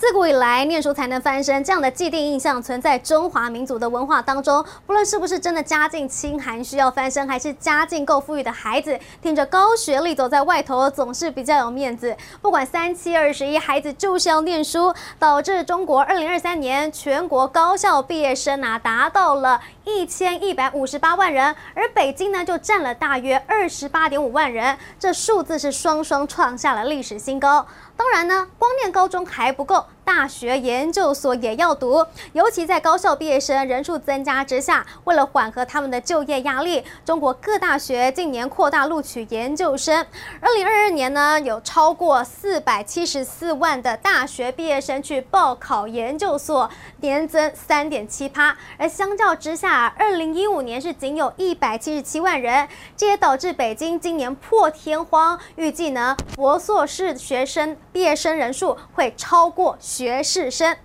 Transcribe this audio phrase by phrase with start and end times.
[0.00, 4.64] 自古以来，念书才能翻身，这样的既定印象存在中华民族的文化当中。
[4.86, 12.16] 不论是不是真的家境清寒需要翻身，还是家境够富裕的孩子，听着高学历走在外头总是比较有面子。
[12.40, 27.66] 不管三七二十一，孩子就是要念书，导致中国二零二三年全国高校毕业生啊达到了一千一百五十八万人，而北京呢就占了大约二十八点五万人，这数字是双双创下了历史新高。
[27.98, 29.84] 当然呢，光念高中还不够。
[30.04, 40.04] 大学研究所也要读，尤其在高校毕业生人数增加之下，为了缓和他们的就业压力，中国各大学近年扩大录取研究生。
[40.40, 46.68] 二零二二年呢，有超过四百七十四万的大学毕业生去报考研究所，
[47.00, 48.56] 年增三点七趴。
[48.78, 59.78] 而相较之下，二零一五年是仅有一百七十七万人，这也导致北京今年破天荒，预计呢，博硕士学生毕业生人数会超过。
[59.80, 60.76] 学士生。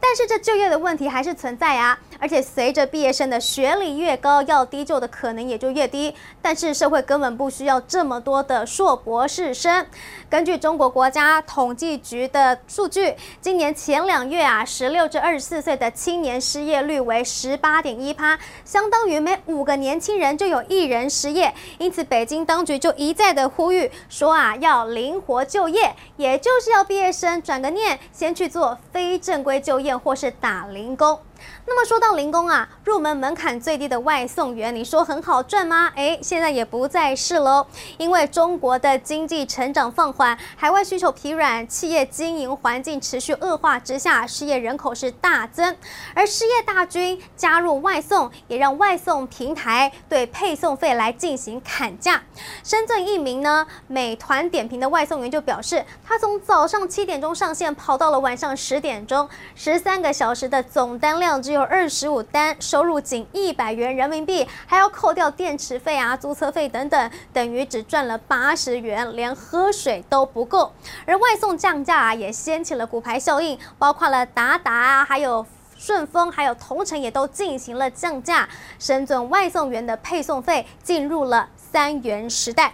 [0.00, 6.14] 但是这就业的问题还是存在啊，而且随着毕业生的学历越高，要低就的可能也就越低。
[6.40, 9.86] 但是社会根本不需要这么多的硕博士生。
[10.28, 21.52] 根据中国国家统计局的数据，今年前两月啊，十六至二十四岁的青年失业率为十八点一趴，相当于每五个年轻人就有一人失业。
[21.78, 29.90] 因此，北京当局就一再的呼吁说啊，要灵活就业，也就是要毕业生转个念，先去做非正规就业。
[30.02, 31.18] 或是打零工。
[31.66, 35.92] 那么说到零工啊，入门门槛最低的外送员，你说很好赚吗？
[35.94, 37.66] 哎，现在也不再是喽。
[37.98, 45.76] 因为中国的经济成长放缓，海外需求疲软，企业经营环境持续恶化之下，失业人口是大增。
[46.14, 52.22] 而失业大军加入外送，也让外送平台对配送费来进行砍价。
[52.64, 70.72] 深圳一名呢，美团点评的外送员就表示，他从早上七点钟上线，跑到了晚上十点钟，十三个小时的总单量只有二十五单，收入仅一百元人民币，还要扣掉电池费啊、租车费等等，等于只赚了八十元，连喝水都不够。
[71.04, 75.44] 而外送降价啊，也掀起了骨牌效应，包括了达达啊，还有
[75.76, 78.48] 顺丰，还有同城也都进行了降价。
[78.78, 82.72] 深圳外送员的配送费进入了三元时代，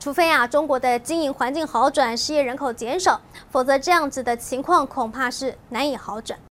[0.00, 3.20] 除非啊中国的经营环境好转，失业人口减少，
[3.50, 6.38] 否则这样子的情况恐怕是难以好转。